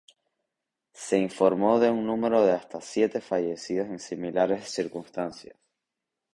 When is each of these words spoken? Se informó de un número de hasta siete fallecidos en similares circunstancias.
Se 0.95 1.19
informó 1.19 1.79
de 1.79 1.91
un 1.91 2.07
número 2.07 2.43
de 2.43 2.53
hasta 2.53 2.81
siete 2.81 3.21
fallecidos 3.21 3.87
en 3.89 3.99
similares 3.99 4.67
circunstancias. 4.71 5.55